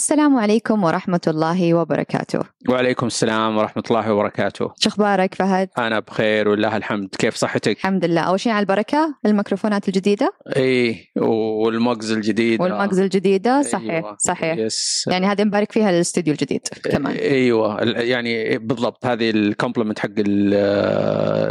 [0.00, 2.40] السلام عليكم ورحمة الله وبركاته.
[2.68, 4.72] وعليكم السلام ورحمة الله وبركاته.
[4.78, 7.08] شو أخبارك فهد؟ أنا بخير والله الحمد.
[7.18, 8.20] كيف صحتك؟ الحمد لله.
[8.20, 12.60] أول شيء على البركة الميكروفونات الجديدة؟ إيه وال mugs الجديد.
[12.60, 14.16] وال mugs الجديدة؟ صحيح أيوة.
[14.18, 16.60] صحيح yes يعني هذه نبارك فيها للاستوديو الجديد
[16.90, 17.12] كمان.
[17.12, 17.82] أيوه.
[17.82, 20.54] ال- يعني بالضبط هذه ال complement حق ال-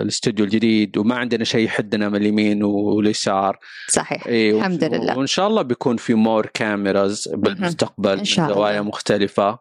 [0.02, 3.59] الاستوديو الجديد وما عندنا شيء يحدنا من اليمين واليسار.
[3.89, 4.27] صحيح.
[4.27, 4.59] أيوه.
[4.59, 5.18] الحمد لله.
[5.18, 8.20] وإن شاء الله بيكون في مور كاميراز بالمستقبل.
[8.20, 8.81] إن شاء زوايا.
[8.81, 9.59] مختلفة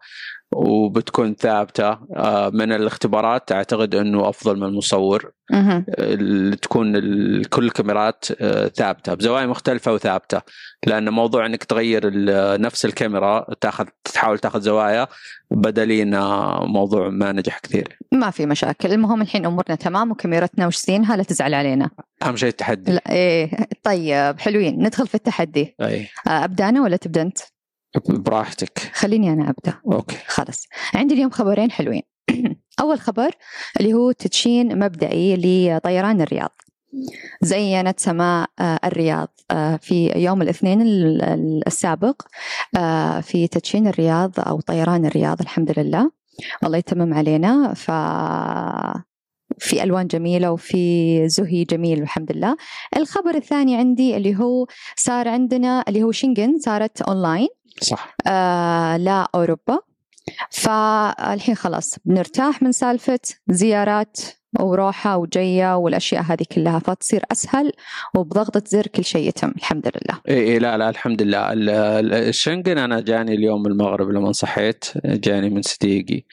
[0.52, 1.98] وبتكون ثابتة.
[2.16, 5.32] آه، من الاختبارات أعتقد إنه أفضل من المصور.
[5.98, 6.92] اللي تكون
[7.44, 10.42] كل الكاميرات آه، ثابتة بزوايا مختلفة وثابتة.
[10.86, 12.10] لأن موضوع إنك تغير
[12.60, 15.06] نفس الكاميرا تاخذ تحاول تاخذ زوايا
[15.50, 16.20] بدلين
[16.60, 17.98] موضوع ما نجح كثير.
[18.12, 18.92] ما في مشاكل.
[18.92, 21.90] المهم الحين أمورنا تمام وكاميرتنا وش زينها لا تزعل علينا.
[22.22, 22.92] أهم شيء التحدي.
[22.92, 23.50] لا إيه
[23.82, 24.86] طيب حلوين.
[24.86, 25.74] ندخل في التحدي.
[25.80, 26.08] أي.
[26.26, 27.38] آه، أبدأ أنا ولا تبدأ أنت؟
[28.08, 28.78] براحتك.
[28.92, 29.74] خليني أنا أبدأ.
[29.92, 30.16] أوكي.
[30.26, 30.66] خلاص.
[30.94, 32.02] عندي اليوم خبرين حلوين.
[32.80, 33.30] أول خبر
[33.80, 35.36] اللي هو تدشين مبدئي
[35.76, 36.50] لطيران الرياض.
[37.42, 42.22] زينت سماء آه، الرياض آه، في يوم الاثنين ال- ال- السابق
[42.76, 46.10] آه، في تدشين الرياض أو طيران الرياض الحمد لله.
[46.64, 47.74] الله يتمم علينا.
[47.74, 47.90] ف
[49.58, 52.56] في ألوان جميلة وفي زهي جميل الحمد لله.
[52.96, 54.66] الخبر الثاني عندي اللي هو
[54.96, 57.48] صار عندنا اللي هو شنغن صارت أونلاين
[57.82, 58.14] صح.
[58.26, 59.78] آه لا أوروبا.
[60.50, 64.16] فالحين خلاص بنرتاح من سالفة زيارات
[64.60, 67.72] وروحة وجية والأشياء هذه كلها فتصير أسهل
[68.14, 70.18] وبضغطة زر كل شيء يتم الحمد لله.
[70.28, 71.52] إي إي لا لا الحمد لله.
[71.52, 76.24] ال- ال- الشنغن أنا جاني اليوم المغرب لما صحيت جاني من صديقي.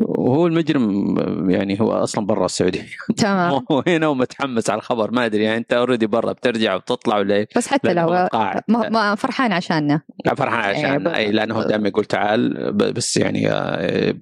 [0.00, 2.86] وهو المجرم يعني هو أصلا برا السعودية.
[3.16, 3.52] تمام.
[3.70, 7.48] هو هنا ومتحمس على الخبر ما أدري يعني أنت already برا بترجع وتطلع ولا إيه؟
[7.56, 8.28] بس حتى لأنه لو
[8.68, 10.00] ما ما فرحان عشاننا.
[10.36, 14.14] فرحان إيه، إي لأنه هو دائما يقول تعال بس يعني آه،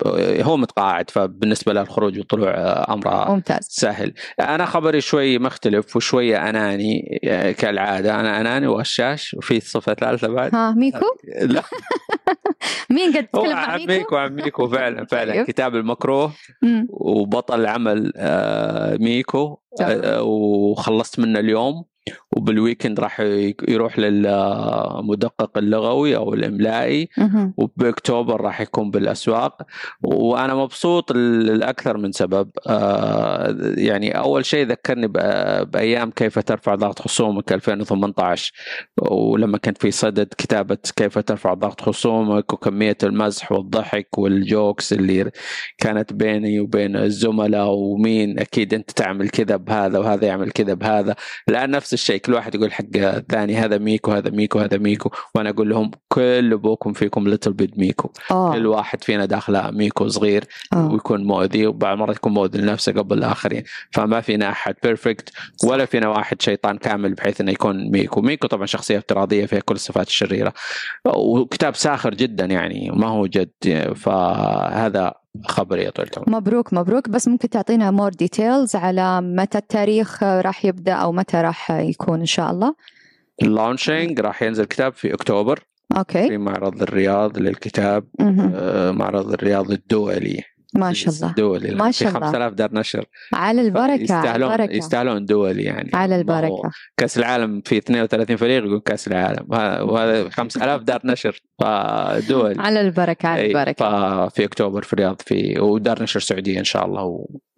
[0.43, 2.51] هو متقاعد فبالنسبة له الخروج والطلوع
[2.91, 3.67] آه، امره ممتاز.
[3.71, 4.15] سهل.
[4.41, 8.21] أنا خبري شوي مختلف وشويه أناني آه، كالعادة.
[8.21, 10.55] أنا أناني وغشاش وفي صفة ثالثة بعد.
[10.55, 11.07] ها ميكو؟
[11.43, 11.63] لا.
[12.91, 15.33] مين هو تتكلم عن عميك ميكو؟ وعميكو فعلا فعلا.
[15.33, 15.47] طيب.
[15.47, 16.33] كتاب المكروه.
[16.91, 19.59] وبطل العمل آه، ميكو.
[19.81, 21.85] آه، وخلصت منه اليوم.
[22.37, 23.21] وبال weekend راح
[23.69, 27.09] يروح للمدقق اللغوي أو الإملائي.
[27.57, 29.63] وبأكتوبر راح يكون بالأسواق.
[30.03, 32.51] وأنا مبسوط لاكثر من سبب.
[32.67, 35.09] آه، يعني أول شيء ذكرني
[35.65, 38.53] بأيام كيف ترفع ضغط خصومك 2018
[39.11, 45.31] ولما كنت في صدد كتابة كيف ترفع ضغط خصومك وكمية المزح والضحك وال jokes اللي
[45.79, 51.15] كانت بيني وبين الزملاء ومين أكيد أنت تعمل كذا بهذا وهذا يعمل كذا بهذا.
[51.49, 52.20] الآن نفس الشيء.
[52.21, 55.11] كل واحد يقول حق الثاني هذا ميكو هذا ميكو هذا ميكو.
[55.35, 58.09] وأنا أقول لهم كل أبوكم فيكم little bit ميكو.
[58.29, 58.67] كل أوه.
[58.67, 60.93] واحد فينا داخله ميكو صغير أوه.
[60.93, 63.63] ويكون مؤذي وبعض المرات يكون مؤذي لنفسه قبل الآخرين.
[63.93, 65.33] فما فينا أحد perfect
[65.65, 68.21] ولا فينا واحد شيطان كامل بحيث إنه يكون ميكو.
[68.21, 70.53] ميكو طبعا شخصية افتراضية فيها كل الصفات الشريرة.
[71.17, 73.51] وكتاب ساخر جدا يعني ما هو جد.
[73.97, 76.31] فهذا خبري يا طويل العمر.
[76.41, 77.09] مبروك مبروك.
[77.09, 82.27] بس ممكن تعطينا more details على متى التاريخ راح يبدأ أو متى راح يكون إن
[82.27, 82.75] شاء الله؟
[83.43, 85.61] ال launching راح ينزل كتاب في أكتوبر.
[85.97, 86.29] okay.
[86.29, 88.05] في معرض الرياض للكتاب.
[88.21, 90.43] آه، معرض الرياض الدولي.
[90.75, 91.33] ما شاء الله.
[91.33, 92.27] دولي ما شاء في الله.
[92.27, 93.05] 5000 دار نشر.
[93.35, 95.91] على البركة على يستاهلون البركة يستاهلون دولي يعني.
[95.95, 96.71] على البركة.
[96.97, 99.47] كأس العالم في 32 فريق يقول كأس العالم.
[99.49, 101.43] وهذا- وهذا 5000 دار نشر.
[101.61, 102.61] فدول.
[102.61, 104.29] على البركة على أي، البركة.
[104.29, 107.03] ففي أكتوبر في الرياض في ودار نشر سعوديه إن شاء الله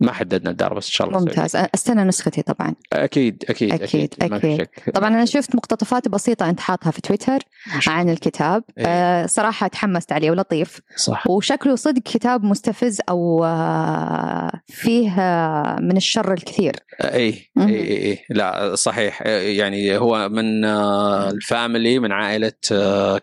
[0.01, 1.57] وما حددنا الدار بس إن شاء الله ممتاز.
[1.57, 2.75] أستنى نسختي طبعا.
[2.93, 3.05] سعودية.
[3.05, 3.83] أكيد أكيد.
[3.83, 4.67] أكيد، في أكيد.
[4.95, 7.39] طبعا أنا شفت مقتطفات بسيطة أنت حاطها في تويتر
[7.87, 8.65] عن الكتاب.
[8.79, 8.87] إيه.
[8.87, 10.81] آه صراحة تحمست عليه ولطيف.
[10.97, 11.27] صح.
[11.31, 17.11] وشكله صدق كتاب مستفز أو آه فيه آه من الشر الكثير اي.
[17.21, 18.19] اي اي إي.
[18.31, 22.53] لا صحيح يعني هو من آه، ال family من عائلة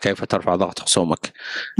[0.01, 1.31] كيف ترفع ضغط خصومك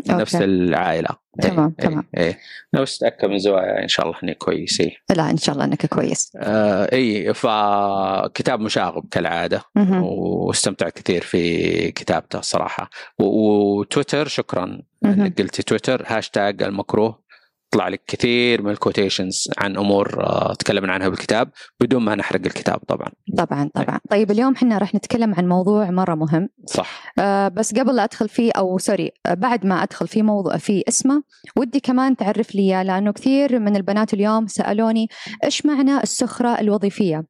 [0.09, 0.45] نفس okay.
[0.45, 1.09] العائله
[1.41, 2.03] تمام، إي، تمام.
[2.17, 2.35] اي
[2.73, 5.85] بس تاكد من زوايا إن شاء الله إني كويس اي لا إن شاء الله إنك
[5.85, 10.03] كويس آه اي فكتاب مشاغب كالعادة مهم.
[10.03, 14.81] واستمتعت كثير في كتابته الصراحه وتويتر شكرا.
[15.05, 17.28] انك قلتي تويتر هاشتاج المكروه
[17.71, 21.49] طلع لك كثير من ال quotations عن أمور آه، تكلمنا عنها بالكتاب
[21.79, 23.07] بدون ما نحرق الكتاب طبعا.
[23.37, 23.99] طبعا طبعا.
[24.09, 26.49] طيب اليوم إحنا راح نتكلم عن موضوع مرة مهم.
[26.65, 27.13] صح.
[27.19, 30.83] آه بس قبل لا أدخل فيه أو sorry آه بعد ما أدخل في موضوع في
[30.87, 31.23] اسمه
[31.57, 35.07] ودي كمان تعرف لي إياه، لأنه كثير من البنات اليوم سألوني
[35.43, 37.23] إيش معنى السخرة الوظيفية؟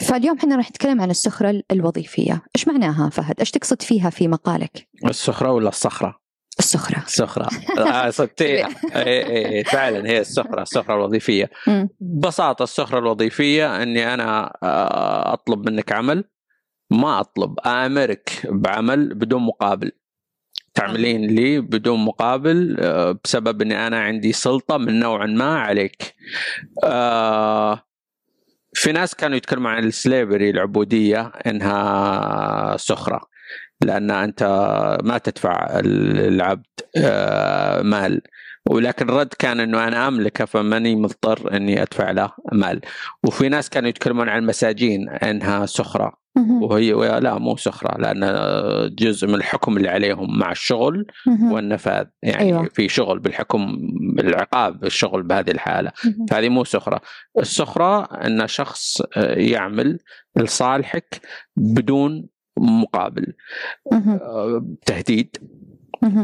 [0.00, 2.42] فاليوم إحنا راح نتكلم عن السخرة الوظيفية.
[2.56, 6.25] إيش معناها فهد؟ إيش تقصد فيها في مقالك؟ السخرة ولا الصخرة؟
[6.58, 7.48] السخرة السخرة
[7.78, 8.06] آه
[8.96, 11.50] إيه، فعلا هي السخرة السخرة الوظيفية.
[12.00, 16.24] ببساطة السخرة الوظيفية إني أنا آه، أطلب منك عمل.
[16.90, 19.92] ما أطلب امرك بعمل بدون مقابل.
[20.74, 26.14] تعملين لي بدون مقابل آه، بسبب إني أنا عندي سلطة من نوع ما عليك.
[26.84, 27.82] آه،
[28.74, 33.35] في ناس كانوا يتكلموا عن السليفري العبودية إنها سخرة
[33.80, 34.42] لأن أنت
[35.04, 38.22] ما تدفع العبد آه، مال
[38.70, 42.80] ولكن الرد كان إنه أنا أملكه فماني مضطر إني أدفع له مال
[43.24, 46.26] وفي ناس كانوا يتكلمون عن المساجين إنها سخرة.
[46.62, 48.20] وهي لا مو سخرة لأن
[48.94, 51.06] جزء من الحكم اللي عليهم مع الشغل.
[51.52, 52.68] والنفاذ يعني أيوة.
[52.74, 53.78] في شغل بالحكم
[54.18, 55.92] العقاب الشغل بهذه الحالة.
[56.30, 57.00] فهذه مو سخرة
[57.38, 59.98] السخرة إن شخص آه، يعمل
[60.36, 61.20] لصالحك
[61.56, 62.28] بدون
[62.58, 63.32] مقابل.
[63.92, 65.36] آه، تهديد.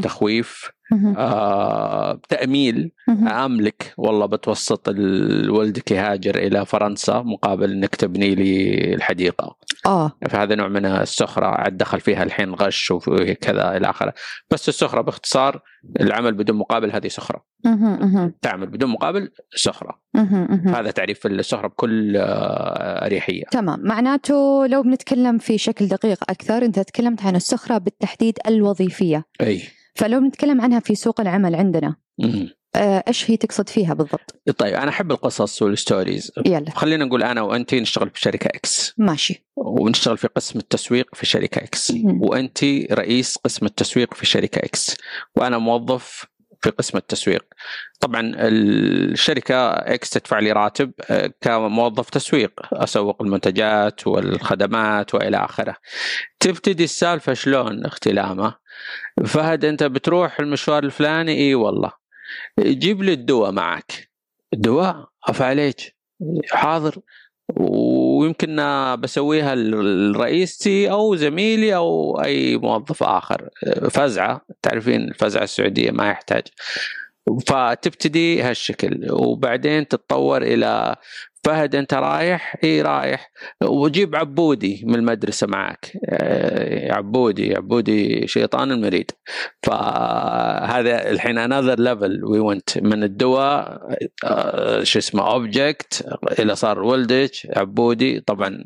[0.03, 0.71] تخويف.
[1.17, 3.29] آه، تأميل مهم.
[3.29, 4.89] املك والله بتوسط
[5.49, 9.57] ولدك يهاجر إلى فرنسا مقابل إنك تبني لي الحديقة
[9.87, 14.15] آه فهذا نوع من السخرة عاد دخل فيها الحين غش وكذا إلى آخره
[14.51, 15.61] بس السخرة باختصار
[16.01, 17.09] العمل بدون مقابل هذه.
[17.09, 17.52] مهم.
[18.43, 19.31] تعمل بدون مقابل.
[20.15, 20.69] مهم.
[20.69, 23.45] هذا تعريف السخرة بكل آه، أريحية.
[23.51, 23.81] تمام.
[23.83, 29.25] معناته لو بنتكلم في شكل دقيق أكثر أنت تكلمت عن السخرة بالتحديد الوظيفية.
[29.41, 29.63] أي.
[29.95, 31.97] فلو بنتكلم عنها في سوق العمل عندنا.
[32.77, 36.33] آه، إيش هي تقصد فيها بالضبط؟ طيب أنا أحب القصص وال stories.
[36.47, 36.71] يلا.
[36.71, 39.47] خلينا نقول أنا وأنت نشتغل في شركة X ماشي.
[39.57, 41.93] ونشتغل في قسم التسويق في شركة X.
[42.21, 44.97] وأنت رئيس قسم التسويق في شركة X
[45.37, 46.27] وأنا موظف
[46.63, 47.45] في قسم التسويق.
[48.01, 55.77] طبعا الشركة X تدفع لي راتب آه، كموظف تسويق أسوق المنتجات والخدمات وإلى آخره.
[56.41, 58.55] تبتدي السالفة شلون اخت لاما؟
[59.27, 61.93] فهد أنت بتروح المشوار الفلاني؟ إي والله.
[62.61, 64.11] جيب لي الدواء معك.
[64.55, 65.97] الدواء؟ اف عليك
[66.51, 66.99] حاضر.
[67.57, 68.57] ويمكن
[69.01, 73.49] بسويها لرئيستي أو زميلي أو أي موظف آخر.
[73.91, 76.43] فزعة تعرفين الفزعة السعودية ما يحتاج.
[77.47, 80.97] فتبتدي هالشكل وبعدين تتطور إلى
[81.45, 83.31] فهد انت رايح؟ اي رايح.
[83.63, 89.11] وجيب عبودي من المدرسة معك آه، عبودي عبودي شيطان المريد
[89.63, 93.81] فهذا الحين انذر ليفل وي ونت من الدواء
[94.25, 96.07] آه، شو اسمه اوبجكت
[96.39, 98.21] إلى صار ولدك عبودي.
[98.21, 98.65] طبعا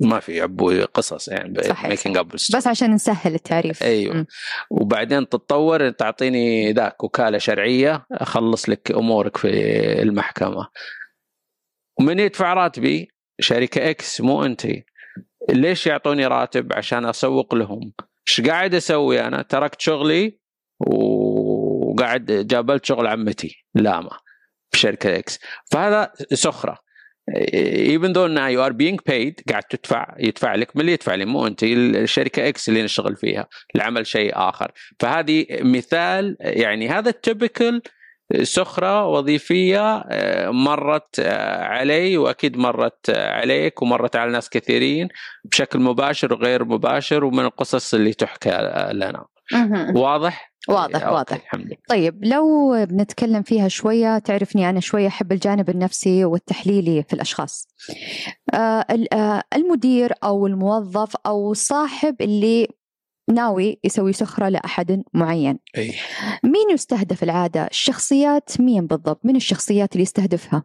[0.00, 1.60] ما في عبودي قصص يعني.
[1.84, 3.82] making up بس عشان نسهل التعريف.
[3.82, 4.14] أيوه.
[4.14, 4.26] مم.
[4.70, 9.48] وبعدين تتطور تعطيني ذاك وكالة شرعية أخلص لك أمورك في
[10.02, 10.68] المحكمة.
[12.00, 13.08] ومن يدفع راتبي
[13.40, 14.66] شركة X مو أنت.
[15.50, 17.92] ليش يعطوني راتب؟ عشان أسوق لهم.
[18.28, 20.38] إيش قاعد أسوي أنا؟ تركت شغلي
[20.80, 24.18] وقاعد جابلت شغل عمتي لاما
[24.72, 25.38] بشركة X
[25.72, 26.78] فهذا سخرة.
[27.94, 31.24] Even though now you are being paid قاعد تدفع يدفع لك من اللي يدفع لي
[31.24, 34.72] مو أنت الشركة X اللي نشتغل فيها العمل شيء آخر.
[35.00, 37.82] فهذه مثال يعني هذا ال typical
[38.42, 45.08] سخرة وظيفية آه، مرت آه، علي وأكيد مرت آه، عليك ومرت على ناس كثيرين
[45.44, 48.50] بشكل مباشر وغير مباشر ومن القصص اللي تحكى
[48.92, 49.24] لنا.
[49.94, 55.32] واضح؟ واضح okay، واضح الحمد لله طيب لو بنتكلم فيها شوية تعرفني أنا شوية أحب
[55.32, 57.68] الجانب النفسي والتحليلي في الأشخاص
[58.90, 59.14] ال-
[59.54, 62.68] المدير أو الموظف أو صاحب اللي
[63.28, 65.58] ناوي يسوي سخرة لأحد معين.
[65.76, 65.94] أي.
[66.44, 70.64] مين يستهدف العادة؟ الشخصيات مين بالضبط؟ من الشخصيات اللي يستهدفها؟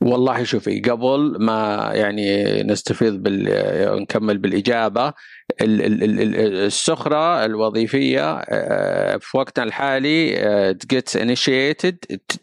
[0.00, 5.08] والله شوفي قبل ما يعني نستفيض بال نكمل بالإجابة
[5.60, 10.32] ال- ال- ال- ال- السخرة الوظيفية آه، في وقتنا الحالي
[10.80, 11.96] تجيت انيشيتد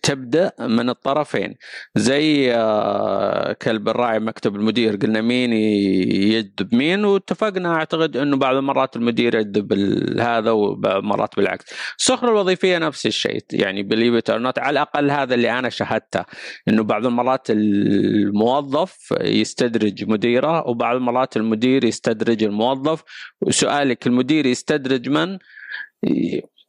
[0.04, 1.56] تبدأ من الطرفين.
[1.96, 8.56] زي آه، كلب الراعي مكتب المدير قلنا مين ي- يجذب مين واتفقنا أعتقد إنه بعض
[8.56, 11.66] المرات المدير يجذب ال- هذا وبعض المرات بالعكس.
[12.00, 13.84] السخرة الوظيفية نفس الشيء يعني
[14.30, 16.26] not على الأقل هذا اللي أنا شاهدته
[16.68, 23.04] إنه بعض المرات الموظف يستدرج مديره وبعض المرات المدير يستدرج الموظف
[23.42, 25.38] وسؤالك المدير يستدرج من؟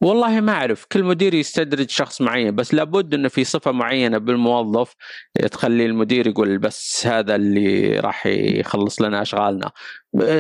[0.03, 0.85] والله ما أعرف.
[0.93, 4.95] كل مدير يستدرج شخص معين بس لابد إنه في صفة معينة بالموظف
[5.53, 9.71] تخلي المدير يقول بس هذا اللي راح يخلص لنا أشغالنا.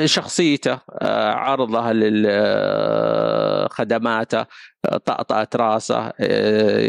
[0.04, 1.92] شخصيته آه، عرضه
[3.64, 4.46] لخدماته
[5.04, 6.80] طأطأة راسه آه،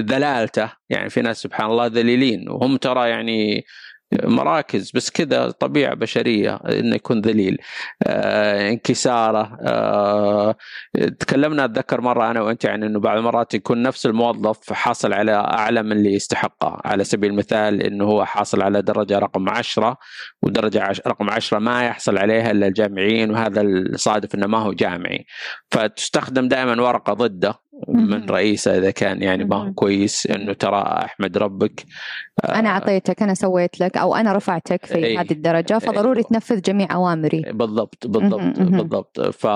[0.00, 0.72] ذلالته.
[0.90, 3.64] يعني في ناس سبحان الله ذليلين وهم ترى يعني
[4.12, 7.58] مراكز بس كذا طبيعة بشرية إنه يكون ذليل.
[8.06, 10.56] آه انكسارة آه
[11.20, 15.82] تكلمنا أتذكر مرة أنا وأنت عن إنه بعض المرات يكون نفس الموظف حاصل على أعلى
[15.82, 19.96] من اللي يستحقه على سبيل المثال إنه هو حاصل على درجة رقم 10
[20.42, 25.26] ودرجة عش رقم 10 ما يحصل عليها إلا الجامعيين وهذا الصادف إنه ما هو جامعي.
[25.70, 27.54] فتستخدم دائما ورقة ضده.
[27.88, 31.84] من رئيسه إذا كان يعني ما هو كويس إنه ترى أحمد ربك
[32.44, 35.20] أنا أعطيتك أنا سويت لك أو أنا رفعتك في إيه.
[35.20, 37.44] هذه الدرجة فضروري تنفذ جميع أوامري.
[37.52, 38.60] بالضبط بالضبط.
[38.60, 39.20] بالضبط.
[39.20, 39.46] ف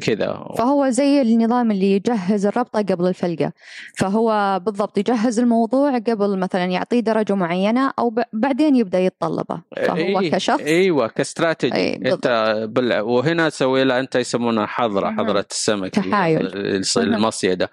[0.00, 3.52] كذا فهو زي النظام اللي يجهز الربطة قبل الفلقة
[3.98, 9.96] فهو بالضبط يجهز الموضوع قبل مثلا يعطيه درجة معينة أو ب- بعدين يبدأ يتطلبه فهو
[9.96, 12.12] إيه، كشخص إيوه كاستراتيجي إيه،.
[12.12, 13.00] أنت بال...
[13.00, 15.10] وهنا سوي لها أنت يسمونها حضره.
[15.10, 16.48] حضره السمك تحايل.
[16.96, 17.70] المصيدة.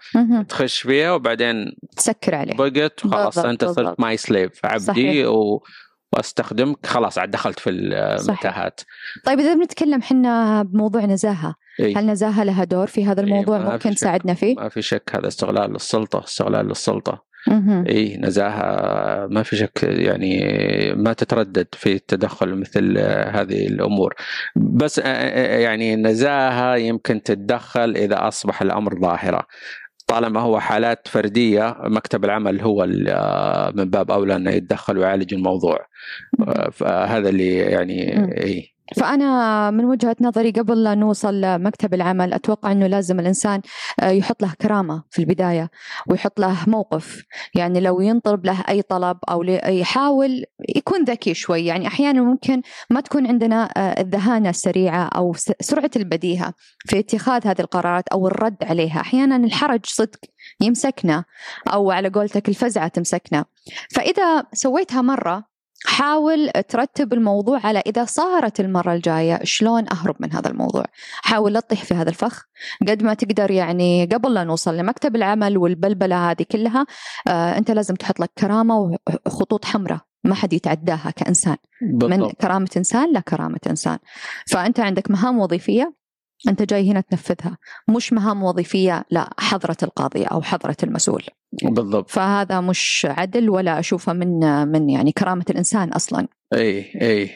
[0.50, 4.00] تخش فيها وبعدين تسكر عليه بقت وخلاص أنت صرت.
[4.00, 5.28] ماي سليف عبدي صحيح.
[5.28, 5.60] و...
[6.14, 8.82] واستخدمك خلاص عاد دخلت في المتاهات
[9.26, 12.00] طيب إذا بنتكلم حنا بموضوع نزاهة إيه.
[12.00, 13.98] هل نزاهة لها دور في هذا الموضوع ما في ممكن شك.
[13.98, 17.34] تساعدنا فيه؟ ما في شك هذا استغلال للسلطة استغلال للسلطة.
[17.90, 20.44] إي نزاهة ما في شك يعني
[20.96, 22.98] ما تتردد في التدخل مثل
[23.34, 24.14] هذه الأمور
[24.56, 29.48] بس يعني نزاهة يمكن تتدخل إذا أصبح الأمر ظاهرة
[30.08, 35.88] طالما هو حالات فردية مكتب العمل هو ال- من باب أولى أنه يتدخل ويعالج الموضوع
[36.72, 38.14] فهذا اللي يعني.
[38.44, 43.62] اي فأنا من وجهة نظري قبل لا نوصل لمكتب العمل أتوقع أنه لازم الإنسان
[44.00, 45.70] آه، يحط له كرامة في البداية
[46.08, 47.24] ويحط له موقف.
[47.56, 51.66] يعني لو ينطلب له أي طلب أو يحاول يكون ذكي شوي.
[51.66, 56.54] يعني أحيانا ممكن ما تكون عندنا آه، الذهانة السريعة أو سرعة البديهة
[56.86, 59.00] في اتخاذ هذه القرارات أو الرد عليها.
[59.00, 60.20] أحيانا الحرج صدق
[60.62, 61.24] يمسكنا
[61.74, 63.46] أو على قولتك الفزعة تمسكنا.
[63.92, 65.53] فإذا سويتها مرة
[65.86, 70.86] حاول ترتب الموضوع على إذا صارت المرة الجاية شلون أهرب من هذا الموضوع.
[71.22, 72.44] حاول لا تطيح في هذا الفخ.
[72.82, 76.86] قد ما تقدر يعني قبل لا نوصل لمكتب العمل والبلبلة هذه كلها
[77.28, 80.00] آه أنت لازم تحط لك كرامة وخطوط حمراء.
[80.24, 81.58] ما حد يتعداها كإنسان.
[81.82, 82.42] من بالضبط.
[82.42, 83.98] كرامة إنسان؟ لكرامة إنسان.
[84.48, 86.03] فأنت عندك مهام وظيفية.
[86.48, 87.58] أنت جاي هنا تنفذها.
[87.90, 91.24] مش مهام وظيفية لا حضرة القاضي أو حضرة المسؤول.
[91.64, 92.10] بالضبط.
[92.10, 96.28] فهذا مش عدل ولا أشوفه من من يعني كرامة الإنسان أصلا.
[96.54, 97.30] إي إي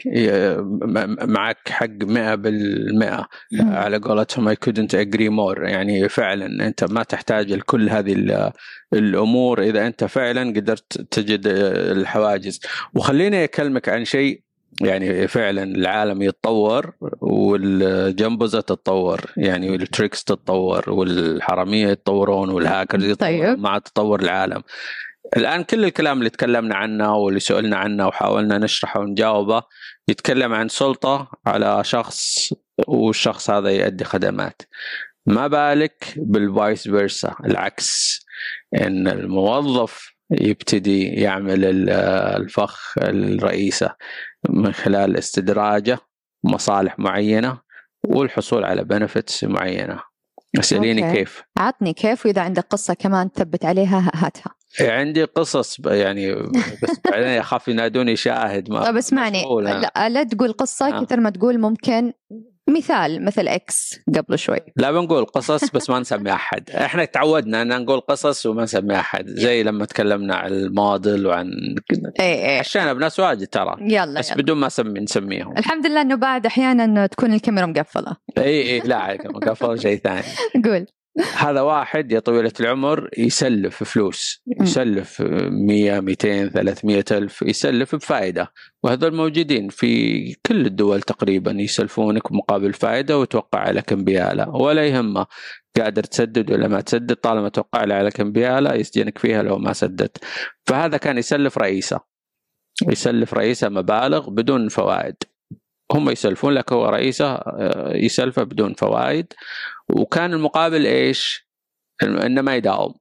[1.27, 3.25] معك حق 100%
[3.61, 5.59] على قولتهم I couldn't agree more.
[5.59, 8.51] يعني فعلا أنت ما تحتاج لكل هذه ال-
[8.93, 9.61] الأمور.
[9.61, 12.59] إذا أنت فعلا قدرت تجد الحواجز.
[12.93, 14.41] وخليني أكلمك عن شيء
[14.81, 23.59] يعني فعلا العالم يتطور والجنبزه تتطور يعني وال tricks تتطور والحرامية يتطورون والهاكرز يتطورون طيب.
[23.59, 24.63] مع تطور العالم.
[25.37, 29.63] الآن كل الكلام اللي تكلمنا عنه واللي سئلنا عنه وحاولنا نشرحه ونجاوبه
[30.07, 32.49] يتكلم عن سلطة على شخص
[32.87, 34.61] والشخص هذا يؤدي خدمات.
[35.25, 38.19] ما بالك بال vice versa؟ العكس
[38.81, 41.89] إن الموظف يبتدي يعمل ال-
[42.41, 43.95] الفخ الرئيسة.
[44.49, 45.99] من خلال استدراجه
[46.43, 47.59] مصالح معينة
[48.05, 49.99] والحصول على benefits معينة
[50.59, 51.13] اساليني.
[51.13, 56.35] كيف عطني كيف وإذا عندك قصة كمان تثبت عليها هاتها عندي قصص يعني
[56.83, 59.43] بس بعدين اخاف ينادوني شاهد ما طيب اسمعني.
[59.61, 61.05] لا, لا تقول قصة آه.
[61.05, 62.13] كثر ما تقول ممكن
[62.69, 64.59] مثال مثل X قبل شوي.
[64.75, 66.69] لا بنقول قصص بس ما نسمي أحد.
[66.69, 69.27] إحنا تعودنا إن نقول قصص وما نسمي أحد.
[69.27, 71.47] زي لما تكلمنا عن الموديل وعن
[72.19, 72.59] إيه إيه.
[72.59, 73.77] عشان بناس واجد ترى.
[73.81, 74.41] يلا, بس يلا.
[74.41, 75.57] بدون ما اسمي نسميهم.
[75.57, 78.15] الحمد لله إنه بعد أحيانا تكون الكاميرا مقفلة.
[78.37, 80.23] اي اي لا قفل شيء ثاني.
[80.65, 80.85] قول.
[81.37, 88.51] هذا واحد يا طويلة العمر يسلف فلوس يسلف 100 200 300 ألف يسلف بفائدة.
[88.83, 95.25] وهذول موجودين في كل الدول تقريبا يسلفونك مقابل فائدة وتوقع عليك انبيالة ولا يهمه
[95.77, 100.17] قادر تسدد ولا ما تسدد طالما توقع له عليك انبيالة يسجنك فيها لو ما سددت.
[100.65, 101.99] فهذا كان يسلف رئيسه.
[102.87, 105.15] يسلف رئيسه مبالغ بدون فوائد.
[105.91, 109.33] هم يسلفون لك هو رئيسه آه، يسلفه بدون فوائد.
[109.89, 111.47] وكان المقابل إيش؟
[112.03, 112.93] انه ما يداوم.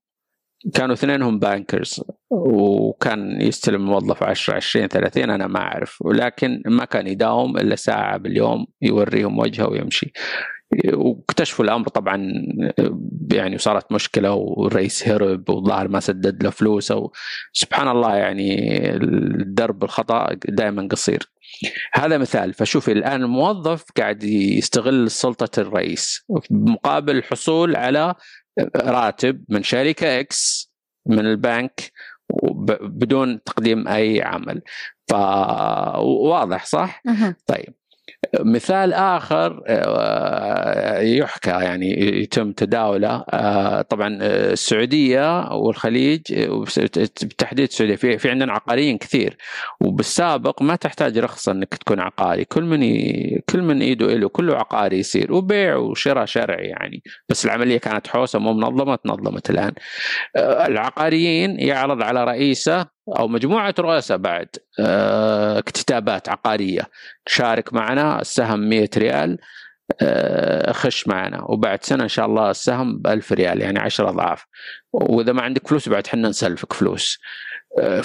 [0.75, 6.03] كانوا اثنينهم بانكرز وكان يستلم الموظف 10 20 30 أنا ما أعرف.
[6.03, 10.13] ولكن ما كان يداوم إلا ساعة باليوم يوريهم وجهه ويمشي.
[10.95, 12.33] واكتشفوا الأمر طبعا
[13.33, 17.11] يعني صارت مشكلة والرئيس هرب والظاهر ما سدد له فلوسه.
[17.53, 21.36] سبحان الله يعني الدرب الخطأ دائما قصير.
[21.93, 22.55] هذا مثال.
[22.55, 28.15] فشوفي الآن الموظف قاعد يستغل سلطة الرئيس مقابل الحصول على
[28.77, 30.73] راتب من شركة إكس
[31.07, 31.93] من البنك
[32.83, 34.63] بدون تقديم أي عمل.
[35.09, 37.03] فواضح صح؟
[37.47, 37.75] طيب.
[38.41, 43.25] مثال آخر آه، يحكى يعني يتم تداوله.
[43.31, 46.21] آه، طبعا السعودية والخليج
[47.23, 49.37] بالتحديد السعودية في في عندنا عقاريين كثير.
[49.81, 52.45] وبالسابق ما تحتاج رخصة إنك تكون عقاري.
[52.45, 52.81] كل من.
[53.51, 55.33] كل من ايده له كله عقاري يصير.
[55.33, 57.03] وبيع وشراء شرعي يعني.
[57.29, 59.73] بس العملية كانت حوسة مو منظمة تنظمت الآن.
[60.37, 64.49] آه، العقاريين يعرض على رئيسه أو مجموعة رؤساء بعد
[64.81, 66.83] آه، اكتتابات عقارية.
[67.27, 69.39] شارك معنا السهم 100 ريال
[70.03, 71.45] آه، خش معنا.
[71.45, 74.47] وبعد سنة إن شاء الله السهم ب 1000 ريال يعني 10 أضعاف.
[74.93, 77.19] وإذا ما عندك فلوس بعد حنا نسلفك فلوس.
[77.81, 78.01] آه،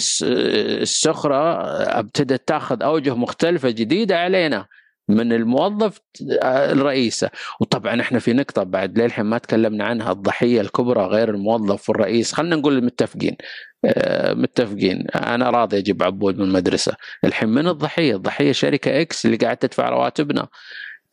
[0.00, 1.62] فالسخرة
[1.98, 4.66] ابتدت تاخذ أوجه مختلفة جديدة علينا.
[5.08, 6.00] من الموظف
[6.44, 7.30] الرئيسة.
[7.60, 12.32] وطبعا إحنا في نقطة بعد للحين ما تكلمنا عنها الضحية الكبرى غير الموظف والرئيس.
[12.32, 13.36] خلينا نقول متفقين
[13.84, 15.06] آه، متفقين.
[15.10, 16.96] أنا راضي أجيب عبود من المدرسة.
[17.24, 20.48] الحين من الضحية؟ الضحية شركة إكس اللي قاعد تدفع رواتبنا.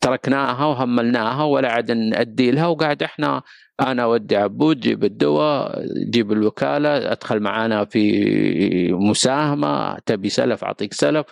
[0.00, 3.42] تركناها وهملناها ولا عاد نأدي لها وقاعد إحنا
[3.80, 11.26] أنا أودي عبود جيب الدواء جيب الوكالة أدخل معانا في مساهمة تبي سلف أعطيك سلف.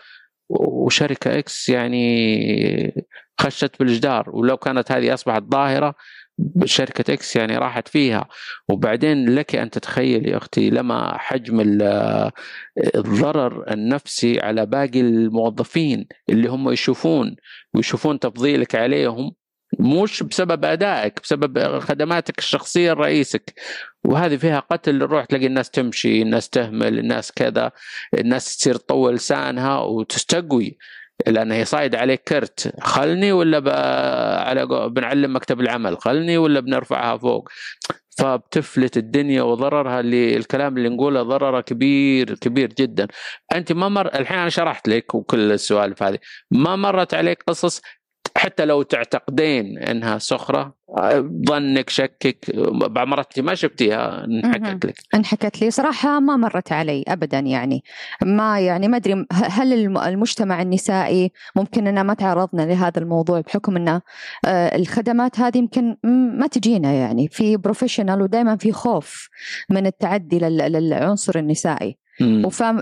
[0.60, 3.04] وشركة X يعني
[3.40, 5.94] خشت بالجدار ولو كانت هذه أصبحت ظاهرة
[6.64, 8.28] شركة X يعني راحت فيها.
[8.68, 11.60] وبعدين لك أن تتخيل يا أختي لما حجم
[12.94, 17.36] الضرر النفسي على باقي الموظفين اللي هم يشوفون
[17.74, 19.32] ويشوفون تفضيلك عليهم
[19.78, 23.54] مش بسبب أدائك بسبب خدماتك الشخصية لرئيسك.
[24.04, 27.72] وهذه فيها قتل الروح تلاقي الناس تمشي الناس تهمل الناس كذا
[28.14, 30.78] الناس تصير تطول لسانها وتستقوي.
[31.26, 32.74] لأن هي صايد عليك كرت.
[32.80, 33.58] خلني ولا.
[34.48, 37.48] على بنعلم مكتب العمل؟ خلني ولا بنرفعها فوق؟
[38.18, 43.06] فبتفلت الدنيا وضررها اللي الكلام اللي نقوله ضرره كبير كبير جدا.
[43.54, 46.18] أنت ما مر الحين أنا شرحت لك وكل السوالف هذه.
[46.50, 47.82] ما مرت عليك قصص
[48.36, 50.74] حتى لو تعتقدين إنها سخره
[51.48, 52.56] ظنك شكك
[52.90, 54.94] بعض مرات ما شفتيها انحكت لك.
[55.14, 55.70] انحكت لي.
[55.70, 57.84] صراحة ما مرت علي ابدا يعني.
[58.22, 63.88] ما يعني ما أدري هل المجتمع النسائي ممكن ان ما تعرضنا لهذا الموضوع بحكم ان
[63.88, 65.96] آه، الخدمات هذه يمكن
[66.38, 67.28] ما تجينا يعني.
[67.28, 69.28] في بروفيشنال ودائما في خوف
[69.70, 72.01] من التعدي للعنصر النسائي.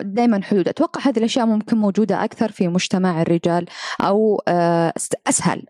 [0.03, 0.69] دائما حدود.
[0.69, 3.67] أتوقع هذه الأشياء ممكن موجودة أكثر في مجتمع الرجال
[4.01, 4.93] أو آه،
[5.27, 5.63] أسهل.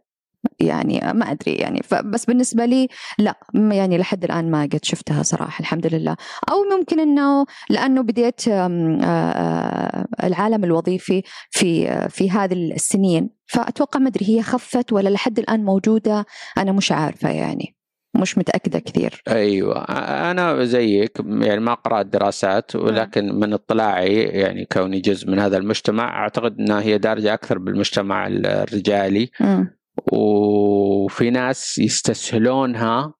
[0.61, 1.83] يعني ما أدري يعني.
[2.05, 3.35] بس بالنسبة لي لا.
[3.55, 6.17] يعني لحد الآن ما قد شفتها صراحة الحمد لله.
[6.51, 13.31] أو ممكن إنه لأنه بديت آه، آه، العالم الوظيفي في في هذه السنين.
[13.47, 16.27] فأتوقع ما أدري هي خفت ولا لحد الآن موجودة
[16.59, 17.80] أنا مش عارفة يعني.
[18.15, 19.23] مش متأكدة كثير.
[19.29, 19.85] أيوة
[20.31, 26.23] أنا زيك يعني ما قرأت دراسات ولكن من اطلاعي يعني كوني جزء من هذا المجتمع
[26.23, 29.31] أعتقد أنها هي دارجة أكثر بالمجتمع الرجالي.
[29.41, 29.65] م.
[30.13, 33.15] وفي ناس يستسهلونها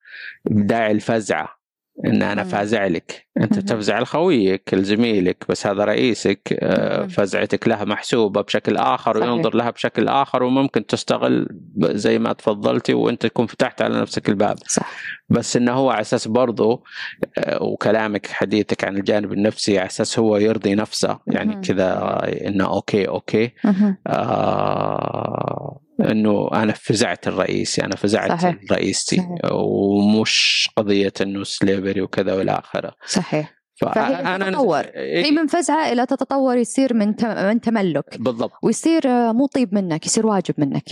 [0.45, 1.60] بداعي الفزعة.
[2.07, 8.41] إن أنا فازع لك أنت تفزع لخويك لزميلك بس هذا رئيسك آه، فزعتك له محسوبة
[8.41, 9.33] بشكل آخر صحيح.
[9.33, 11.47] وينظر لها بشكل آخر وممكن تستغل
[11.83, 14.59] زي ما تفضلتي وأنت تكون فتحت على نفسك الباب.
[14.67, 14.91] صح.
[15.29, 16.85] بس إنه هو على أساس برضو
[17.39, 23.09] آه، وكلامك حديثك عن الجانب النفسي على أساس هو يرضي نفسه يعني كذا إنه okay
[23.09, 23.51] okay.
[24.07, 28.57] آه إنه أنا فزعت الرئيس أنا فزعت صحيح.
[28.73, 29.17] رئيستي.
[29.17, 29.53] صحيح.
[29.53, 32.93] ومش قضية إنه slavery وكذا والى آخره.
[33.07, 33.61] صحيح.
[33.81, 34.85] فهي تتطور.
[34.95, 37.15] هي من فزعة إلى تتطور يصير من
[37.47, 38.19] من تملك.
[38.19, 38.53] بالضبط.
[38.63, 40.85] ويصير مو طيب منك يصير واجب منك.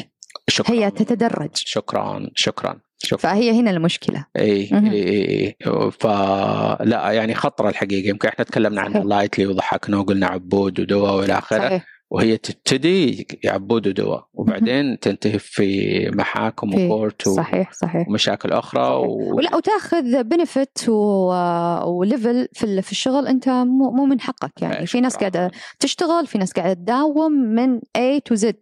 [0.48, 0.74] شكرا.
[0.74, 1.50] هي تتدرج.
[1.54, 3.22] شكرا شكرا شوف.
[3.22, 4.26] فهي هنا المشكلة.
[4.36, 8.08] اي اي اي فلا يعني خطرة الحقيقة.
[8.08, 11.82] يمكن إحنا تكلمنا عن lightly وضحكنا وقلنا عبود ودواء والى آخره.
[12.10, 14.28] وهي تبتدي بعبود ودواء.
[14.34, 18.08] وبعدين تنتهي في محاكم و court صحيح صحيح.
[18.08, 19.36] ومشاكل أخرى و...
[19.36, 24.86] ولا وتأخذ benefit و level في في الشغل أنت مو مو من حقك يعني.
[24.86, 28.52] في ناس قاعدة تشتغل في ناس قاعدة تداوم من A to Z.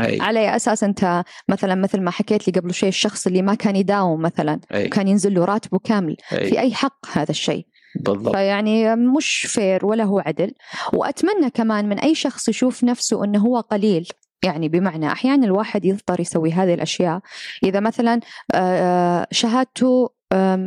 [0.00, 0.20] أي.
[0.20, 4.22] على أساس أنت مثلا مثل ما حكيت لي قبل شوي الشخص اللي ما كان يداوم
[4.22, 4.88] مثلا أي.
[4.88, 6.16] كان ينزل له راتبه كامل.
[6.32, 6.50] أي.
[6.50, 7.66] في أي حق هذا الشيء؟
[8.00, 8.36] بالضبط.
[8.36, 10.52] فيعني مش fair ولا هو عدل.
[10.92, 14.08] وأتمنى كمان من أي شخص يشوف نفسه إنه هو قليل.
[14.44, 17.20] يعني بمعنى أحيانا الواحد يضطر يسوي هذه الأشياء.
[17.64, 18.20] إذا مثلا
[18.54, 20.10] آه، شهادته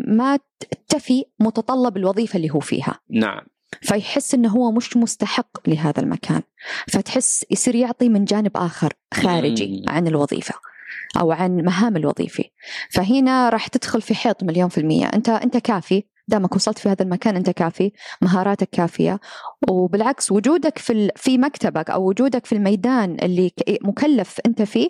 [0.07, 0.39] ما
[0.87, 2.99] تفي متطلب الوظيفة اللي هو فيها.
[3.09, 3.41] نعم.
[3.81, 6.41] فيحس إنه هو مش مستحق لهذا المكان.
[6.87, 10.55] فتحس يصير يعطي من جانب آخر خارجي عن الوظيفة
[11.19, 12.43] أو عن مهام الوظيفي
[12.89, 15.05] فهنا راح تدخل في حيط مليون في المية.
[15.05, 16.03] أنت أنت كافي.
[16.27, 19.19] دامك وصلت في هذا المكان أنت كافي مهاراتك كافية
[19.69, 23.51] وبالعكس وجودك في في مكتبك أو وجودك في الميدان اللي
[23.83, 24.89] مكلف أنت فيه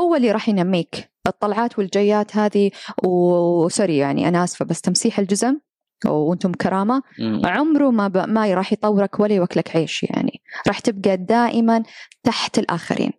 [0.00, 1.12] هو اللي راح ينميك.
[1.26, 2.70] الطلعات والجيات هذه
[3.04, 5.58] وسوري يعني أنا آسفة بس تمسيح الجزم
[6.06, 7.02] وأنتم كرامة.
[7.44, 8.16] عمره ما ب...
[8.16, 10.42] ما راح يطورك ولا يوكلك عيش يعني.
[10.66, 11.82] راح تبقى دائما
[12.22, 13.12] تحت الآخرين.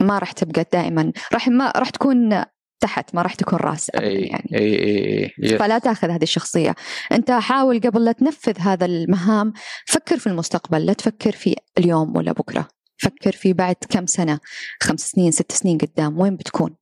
[0.00, 1.12] ما راح تبقى دائما.
[1.32, 2.44] راح ما راح تكون
[2.80, 4.50] تحت ما راح تكون راس أبداً اي يعني.
[4.54, 6.74] اي اي اي فلا تأخذ هذه الشخصية.
[7.12, 9.52] أنت حاول قبل لا تنفذ هذا المهام
[9.86, 10.86] فكر في المستقبل.
[10.86, 12.68] لا تفكر في اليوم ولا بكرة.
[12.98, 14.38] فكر في بعد كم سنة
[14.82, 16.76] خمس سنين ست سنين قدام وين بتكون؟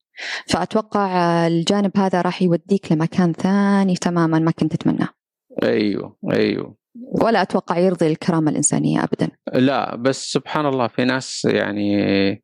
[0.47, 5.09] فأتوقع آه، الجانب هذا راح يوديك لمكان ثاني تماما ما كنت تتمناه.
[5.63, 6.77] أيوه أيوه.
[7.23, 9.29] ولا أتوقع يرضي الكرامة الإنسانية ابدا.
[9.55, 12.44] لا بس سبحان الله في ناس يعني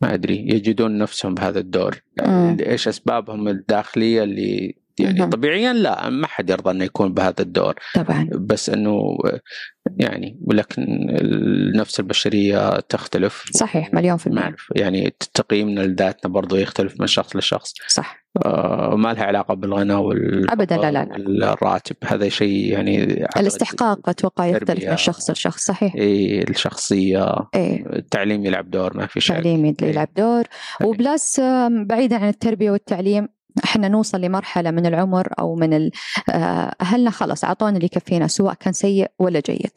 [0.00, 2.02] ما أدري يجدون نفسهم بهذا الدور.
[2.26, 2.56] مم.
[2.60, 5.26] إيش أسبابهم الداخلية اللي يعني.
[5.26, 7.74] طبيعيا لا ما حد يرضى إنه يكون بهذا الدور.
[7.94, 8.28] طبعا.
[8.32, 9.18] بس إنه
[9.96, 13.44] يعني ولكن النفس البشرية تختلف.
[13.50, 14.54] صحيح مليون في المية.
[14.76, 17.74] يعني تقييمنا لذاتنا برضو يختلف من شخص لشخص.
[17.88, 18.19] صح.
[18.96, 21.52] ما لها علاقة بالغنى وال أبداً لا، لا، لا.
[21.52, 23.04] الراتب هذا شيء يعني
[23.36, 24.84] الاستحقاق أتوقع يختلف.
[24.90, 25.94] من شخص لشخص صحيح.
[25.94, 27.34] إيه الشخصية.
[27.54, 29.30] إيه التعليم يلعب دور ما في شك.
[29.30, 29.88] التعليم إيه.
[29.88, 30.44] يلعب دور.
[30.84, 33.28] وبلس آم، بعيدا عن التربية والتعليم
[33.64, 35.90] إحنا نوصل لمرحلة من العمر أو من
[36.30, 39.70] آه، أهلنا خلص أعطونا اللي يكفينا سواء كان سيء ولا جيد.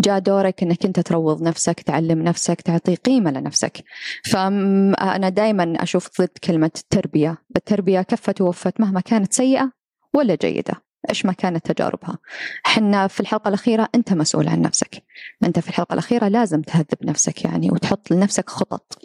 [0.00, 3.84] جاء دورك إنك أنت تروض نفسك تعلم نفسك تعطي قيمة لنفسك.
[4.24, 7.38] فانا دائما أشوف ضد كلمة التربية.
[7.56, 9.70] التربية كفت ووفت مهما كانت سيئة
[10.14, 10.74] ولا جيدة.
[11.08, 12.18] إيش ما كانت تجاربها.
[12.66, 15.02] إحنا في الحلقة الأخيرة أنت مسؤول عن نفسك.
[15.44, 18.98] أنت في الحلقة الأخيرة لازم تهذب نفسك يعني وتحط لنفسك خطط.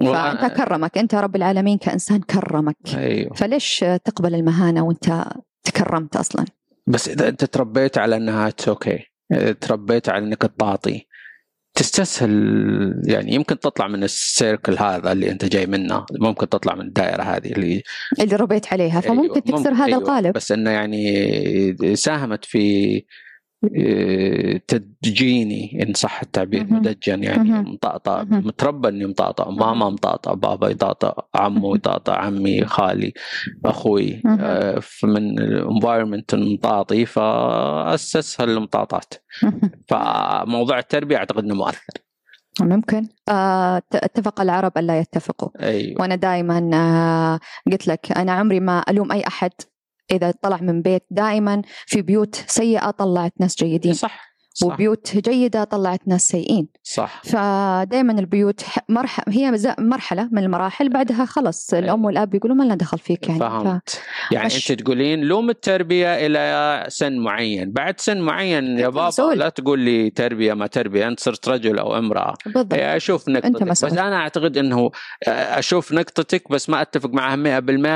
[0.00, 0.98] فأنت كرمك.
[0.98, 2.76] أنت رب العالمين كإنسان كرمك.
[2.94, 3.34] أيوه.
[3.34, 5.24] فليش تقبل المهانة وأنت
[5.64, 6.44] تكرمت أصلا؟
[6.86, 9.13] بس إذا أنت تربيت على إنها it's okay
[9.60, 11.06] تربيت على انك تعطي
[11.74, 16.06] تستسهل يعني يمكن تطلع من ال circle هذا اللي انت جاي منه.
[16.20, 17.82] ممكن تطلع من الدائرة هذه اللي
[18.20, 23.04] اللي ربيت عليها فممكن أيوة، تكسر هذا أيوة، القالب بس إنه يعني ساهمت في
[24.68, 26.66] تدجيني إن صح التعبير.
[26.70, 27.78] مدجن يعني مهم.
[28.30, 33.12] متربى إني مطقطق ماما مطقطق بابا يطقطق عمو يطقطق عمي خالي
[33.64, 34.22] أخوي
[34.82, 39.14] فمن الانفايرمنت المطاطي فأسسها المطاطات
[39.88, 41.80] فموضوع التربية أعتقد إنه مؤثر.
[42.60, 43.08] ممكن.
[43.28, 45.48] آه اتفق العرب الا يتفقوا.
[45.62, 46.00] أيوه.
[46.00, 47.40] وأنا دائما آه
[47.72, 49.50] قلت لك أنا عمري ما ألوم أي أحد.
[50.10, 53.94] إذا طلع من بيت دائما في بيوت سيئة طلعت ناس جيدين.
[53.94, 54.33] صح.
[54.56, 54.66] صح.
[54.66, 57.22] وبيوت جيدة طلعت ناس سيئين صح.
[57.24, 62.74] فدائما البيوت ح- مرح هي مرحلة من المراحل بعدها خلاص الأم والأب يقولوا ما لنا
[62.74, 63.40] دخل فيك يعني.
[63.40, 63.42] ف...
[63.42, 67.72] فهمت يعني مش- أنت تقولين لوم التربية إلى سن معين.
[67.72, 69.38] بعد سن معين يا أنت بابا مسؤول.
[69.38, 72.34] لا تقول لي تربية ما تربية أنت صرت رجل أو امرأة.
[72.46, 72.74] بالضبط.
[72.74, 73.62] هي أشوف نقطتك.
[73.62, 74.90] بس أنا أعتقد إنه
[75.28, 77.38] أشوف نقطتك بس ما أتفق معها 100%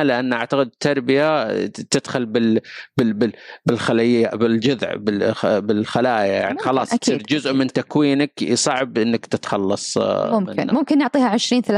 [0.02, 2.60] لأن أعتقد التربيه تدخل بال,
[2.96, 3.12] بال...
[3.12, 3.32] بال...
[3.66, 5.46] بالخلية بالجذع بالخ...
[5.58, 10.72] بالخلايا يعني خلاص تصير جزء من تكوينك صعب إنك تتخلص آه، ممكن منه.
[10.72, 11.68] ممكن نعطيها 20 30%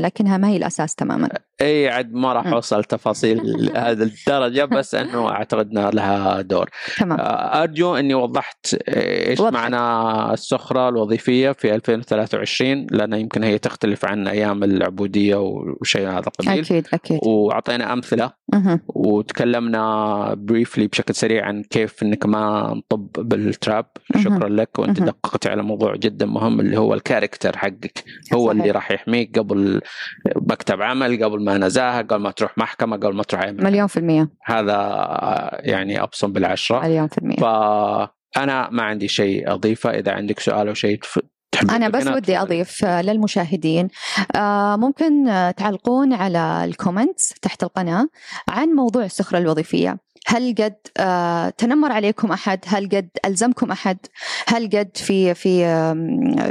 [0.00, 1.28] لكنها ما هي الأساس تماما
[1.60, 2.46] إي عاد ما راح.
[2.46, 3.40] أوصل تفاصيل
[3.76, 9.54] هذه الدرجة بس إنه أعتقد إنها لها دور تمام أرجو إني وضحت إيش وضحت.
[9.54, 16.60] معنى السخره الوظيفية في 2023 لأن يمكن هي تختلف عن أيام العبودية وشيء هذا القبيل
[16.60, 18.30] أكيد أكيد وأعطينا أمثلة.
[18.88, 23.86] وتكلمنا بريفلي بشكل سريع عن كيف إنك ما نطب بالتراب.
[24.16, 25.02] شكرا لك وأنت.
[25.02, 28.50] دققت على موضوع جدا مهم اللي هو ال character حقك هو.
[28.50, 29.80] اللي راح يحميك قبل
[30.36, 33.64] مكتب عمل قبل ما نزاهة قبل ما تروح محكمة قبل ما تروح مكان.
[33.64, 34.76] مليون في المية هذا
[35.60, 40.74] يعني أبصم بالعشرة مليون في المية فأنا ما عندي شيء أضيفه إذا عندك سؤال أو
[40.74, 41.00] شيء
[41.70, 42.38] أنا بس ودي.
[42.38, 43.88] أضيف للمشاهدين
[44.36, 45.24] آه، ممكن
[45.56, 48.08] تعلقون على ال comments تحت القناة
[48.48, 53.98] عن موضوع السخرة الوظيفية هل قد آه، تنمر عليكم أحد؟ هل قد ألزمكم أحد؟
[54.48, 55.64] هل قد في في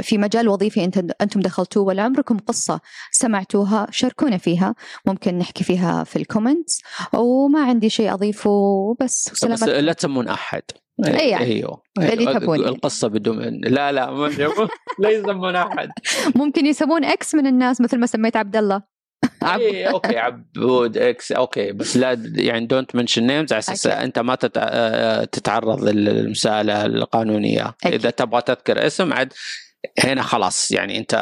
[0.02, 4.74] في مجال وظيفي أنت أنتم دخلتوه ولا عمركم قصة سمعتوها شاركونا فيها
[5.06, 6.82] ممكن نحكي فيها في ال comments.
[7.12, 10.62] وما عندي شيء أضيفه بس بس لا تسمون أحد.
[11.06, 11.44] إي يعني.
[11.44, 12.58] أيوه اللي تبون.
[12.58, 14.10] القصة بدون لا لا
[14.98, 15.88] لا يسمون أحد.
[16.34, 18.93] ممكن يسمون X من الناس مثل ما سميت عبد الله.
[19.42, 20.18] اي okay
[20.56, 23.86] عبود X okay بس لا يعني don't mention names على أساس.
[23.86, 27.94] أنت ما آه، تتعرض للمساءلة القانونية أكيد.
[27.94, 29.32] اذا تبغى تذكر اسم عاد
[30.04, 31.14] هنا خلاص يعني أنت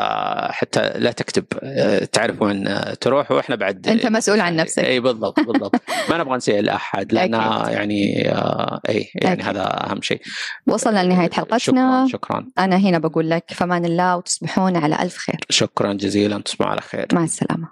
[0.50, 4.84] حتى لا تكتب آه، تعرف وين آه، تروح وإحنا بعد أنت مسؤول عن نفسك.
[4.84, 5.74] إي بالضبط بالضبط.
[6.10, 7.32] ما نبغى نسيء لأحد لأن
[7.68, 9.48] يعني آه، إي يعني أكيد.
[9.48, 10.20] هذا أهم شيء.
[10.66, 11.58] وصلنا لنهاية حلقتنا.
[11.58, 12.46] شكرا شكرا.
[12.58, 15.36] أنا هنا بقول لك فمان الله وتصبحون على ألف خير.
[15.50, 17.06] شكرا جزيلا تصبحوا على خير.
[17.12, 17.68] مع السلامة.